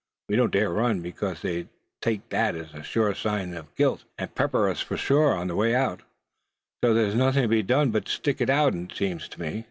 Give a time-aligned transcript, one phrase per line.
[0.29, 1.67] We don't dare run, because they'd
[2.01, 6.01] take that for a sure evidence of guilt, and pepper us for all that's out.
[6.83, 9.59] So, there's nothing to be done but stick it out, seems to me."